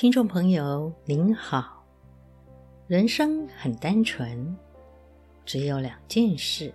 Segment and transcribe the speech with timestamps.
[0.00, 1.84] 听众朋友您好，
[2.86, 4.56] 人生很单纯，
[5.44, 6.72] 只有两件事：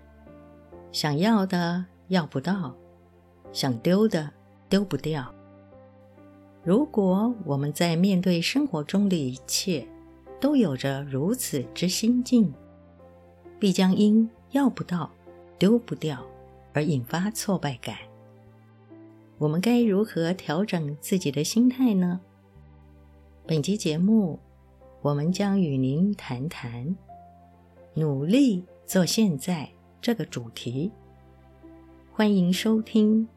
[0.91, 2.75] 想要的要不到，
[3.51, 4.29] 想丢的
[4.69, 5.33] 丢不掉。
[6.63, 9.87] 如果我们在面对生活中的一切
[10.39, 12.53] 都有着如此之心境，
[13.57, 15.09] 必将因要不到、
[15.57, 16.23] 丢不掉
[16.73, 17.97] 而引发挫败感。
[19.39, 22.21] 我们该如何调整自己的心态呢？
[23.47, 24.39] 本集节目，
[25.03, 26.95] 我们将与您谈谈
[27.93, 29.69] “努力做现在”
[30.01, 30.91] 这个主题。
[32.11, 33.27] 欢迎收听。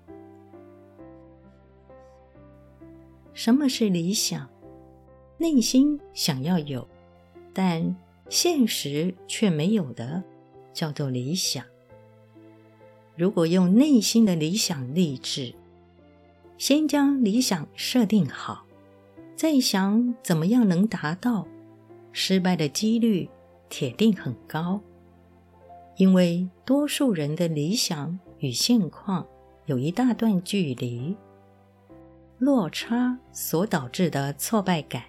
[3.35, 4.49] 什么是理想？
[5.37, 6.89] 内心想要有，
[7.53, 7.95] 但
[8.31, 10.25] 现实却没有的，
[10.73, 11.63] 叫做理想。
[13.15, 15.55] 如果用内心的理想励志，
[16.57, 18.65] 先将理想设定好。
[19.39, 21.47] 再想怎么样能达到，
[22.11, 23.31] 失败的几率
[23.69, 24.81] 铁定很高，
[25.97, 29.25] 因为多数人的理想与现况
[29.67, 31.17] 有一大段距离，
[32.39, 35.05] 落差所导致的挫败感，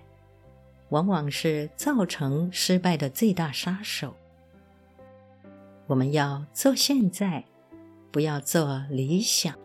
[0.89, 4.16] 往往是造成失败的最大杀手。
[5.88, 7.45] 我们要做现在，
[8.11, 9.55] 不要做理想，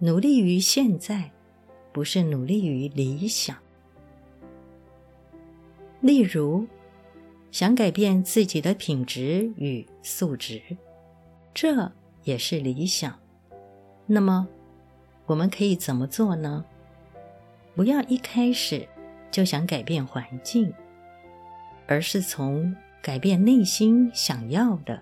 [0.00, 1.32] 努力于现在。
[1.92, 3.56] 不是努力于理想。
[6.00, 6.66] 例如，
[7.50, 10.60] 想改变自己的品质与素质，
[11.54, 11.92] 这
[12.24, 13.18] 也是理想。
[14.06, 14.48] 那么，
[15.26, 16.64] 我们可以怎么做呢？
[17.74, 18.88] 不要一开始
[19.30, 20.72] 就想改变环境，
[21.86, 25.00] 而是从改变内心想要的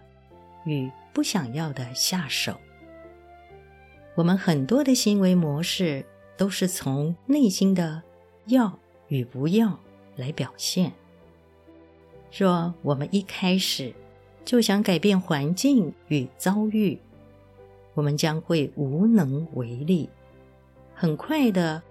[0.64, 2.56] 与不想要的下手。
[4.14, 6.04] 我们很多的行为模式，
[6.41, 8.02] 都是从内心的
[8.46, 9.78] 要与不要
[10.16, 10.91] 来表现。
[12.32, 13.92] 若我们一开始
[14.42, 16.98] 就想改变环境与遭遇，
[17.92, 20.09] 我们将会无能为力，
[20.94, 21.82] 很快的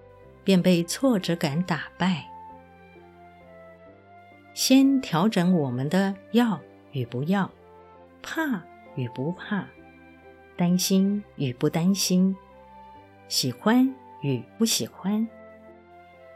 [0.42, 2.28] 便被挫折感打败。
[4.52, 6.60] 先调整我们的要
[6.90, 7.48] 与不要，
[8.20, 8.60] 怕
[8.96, 9.64] 与不怕，
[10.56, 12.36] 担心与不担心，
[13.28, 13.94] 喜欢。
[14.22, 15.26] 与不喜欢，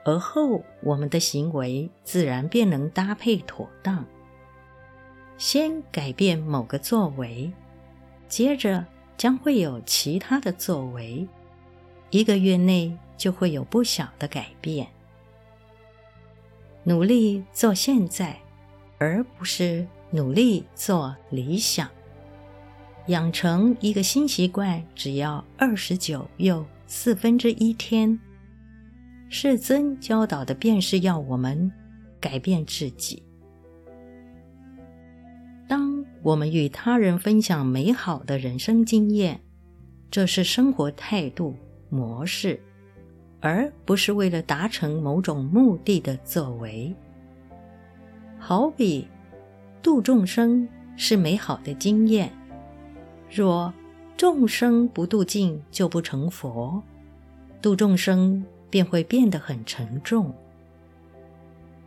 [0.05, 4.05] 而后我们的行为自然便能搭配妥当。
[5.37, 7.53] 先改变某个作为，
[8.29, 8.85] 接着
[9.17, 11.27] 将会有其他的作为，
[12.11, 14.87] 一个月内就会有不小的改变。
[16.85, 18.39] 努力做现在，
[18.99, 21.89] 而不是努力做理想。
[23.09, 28.19] 养成一个新习惯，只要二十九又四分之一天，
[29.29, 31.71] 世尊教导的便是要我们
[32.21, 33.23] 改变自己。
[35.67, 39.41] 当我们与他人分享美好的人生经验，
[40.11, 41.57] 这是生活态度
[41.89, 42.61] 模式，
[43.41, 46.95] 而不是为了达成某种目的的作为。
[48.39, 49.09] 好比
[49.83, 52.31] 度众生是美好的经验，
[53.31, 53.73] 若
[54.17, 56.83] 众生不度尽，就不成佛。
[57.61, 60.33] 度众生便会变得很沉重。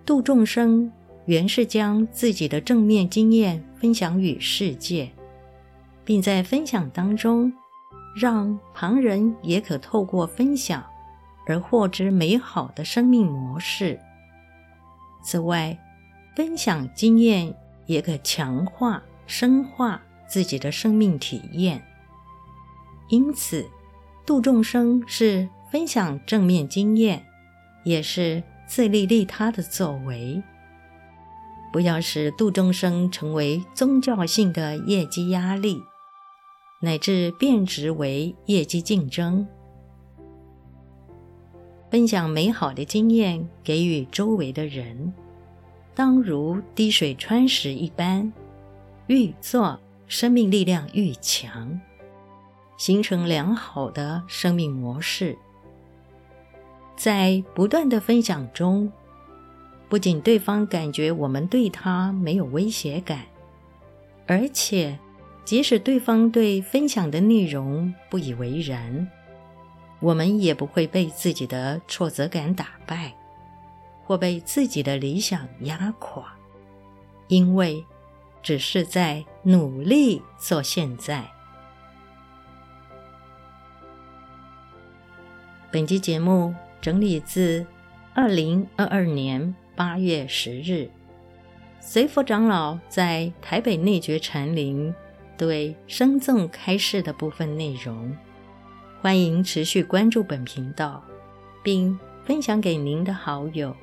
[0.06, 0.92] 度众生
[1.26, 5.10] 原是将自己的正面经验分享与世界，
[6.04, 7.52] 并在分享当中，
[8.16, 10.84] 让旁人也可透过分享
[11.46, 14.00] 而获知美好的生命模式。
[15.24, 15.78] 此外，
[16.36, 17.54] 分享经验
[17.86, 21.82] 也可强化、深化自己的生命体验。
[23.10, 23.70] 因此，
[24.26, 27.26] 度众生是分享正面经验，
[27.84, 30.42] 也是自利利他的作为。
[31.72, 35.82] 不要使度众生成为宗教性的业绩压力，
[36.82, 39.48] 乃至变质为业绩竞争。
[41.90, 45.14] 分享美好的经验给予周围的人，
[45.96, 48.32] 当如滴水穿石一般，
[49.08, 51.80] 愈做生命力量愈强。
[52.78, 55.38] 形成良好的生命模式，
[56.96, 58.92] 在不断的分享中，
[59.90, 63.26] 不仅对方感觉我们对他没有威胁感，
[64.28, 64.98] 而且
[65.44, 69.10] 即使对方对分享的内容不以为然，
[70.00, 73.16] 我们也不会被自己的挫折感打败，
[74.04, 76.36] 或被自己的理想压垮，
[77.28, 77.84] 因为
[78.44, 81.37] 只是在努力做现在。
[85.70, 87.66] 本集节目整理自
[88.14, 90.90] 二零二二年八月十日，
[91.82, 94.96] 随佛长老在台北内觉禅林
[95.38, 98.16] 对生众开示的部分内容。
[99.02, 101.04] 欢迎持续关注本频道，
[101.62, 103.76] 并分享给您的好友。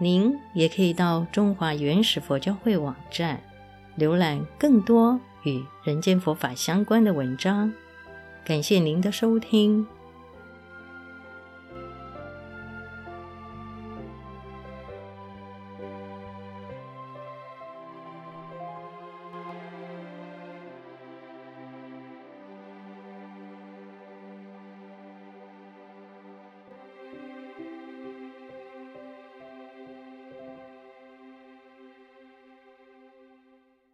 [0.00, 3.38] 您也可以到中华原始佛教会网站
[3.98, 7.70] 浏览更多与人间佛法相关的文章。
[8.46, 9.86] 感谢您的收听。